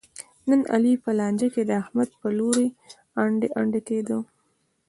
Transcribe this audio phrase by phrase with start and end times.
[0.49, 2.67] نن علي په لانجه کې د احمد په لوري
[3.23, 4.17] انډی انډی کېدا.